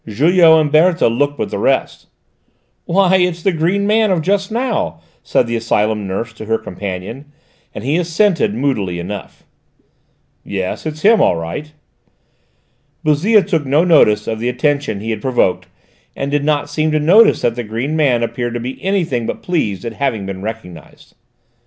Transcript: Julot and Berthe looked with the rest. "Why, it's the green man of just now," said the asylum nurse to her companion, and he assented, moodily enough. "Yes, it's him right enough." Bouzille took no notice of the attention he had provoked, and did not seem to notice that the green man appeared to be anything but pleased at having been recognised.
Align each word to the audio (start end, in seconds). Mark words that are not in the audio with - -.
Julot 0.07 0.59
and 0.59 0.71
Berthe 0.71 0.99
looked 1.03 1.37
with 1.37 1.51
the 1.51 1.59
rest. 1.59 2.07
"Why, 2.85 3.17
it's 3.17 3.43
the 3.43 3.51
green 3.51 3.85
man 3.85 4.09
of 4.09 4.23
just 4.23 4.51
now," 4.51 4.99
said 5.21 5.45
the 5.45 5.55
asylum 5.55 6.07
nurse 6.07 6.33
to 6.33 6.45
her 6.45 6.57
companion, 6.57 7.25
and 7.75 7.83
he 7.83 7.97
assented, 7.97 8.55
moodily 8.55 8.97
enough. 8.97 9.43
"Yes, 10.43 10.87
it's 10.87 11.03
him 11.03 11.21
right 11.21 11.65
enough." 11.65 11.73
Bouzille 13.03 13.43
took 13.43 13.67
no 13.67 13.83
notice 13.83 14.25
of 14.25 14.39
the 14.39 14.49
attention 14.49 15.01
he 15.01 15.11
had 15.11 15.21
provoked, 15.21 15.67
and 16.15 16.31
did 16.31 16.43
not 16.43 16.67
seem 16.67 16.89
to 16.93 16.99
notice 16.99 17.41
that 17.43 17.53
the 17.55 17.63
green 17.63 17.95
man 17.95 18.23
appeared 18.23 18.55
to 18.55 18.59
be 18.59 18.83
anything 18.83 19.27
but 19.27 19.43
pleased 19.43 19.85
at 19.85 19.93
having 19.93 20.25
been 20.25 20.41
recognised. 20.41 21.13